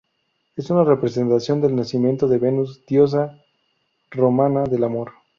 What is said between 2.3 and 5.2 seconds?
Venus, diosa romana del amor.